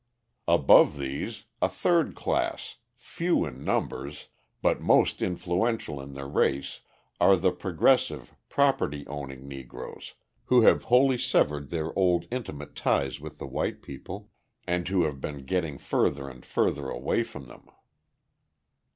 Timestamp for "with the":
13.19-13.45